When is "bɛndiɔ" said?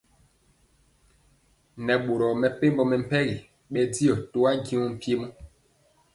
3.71-4.13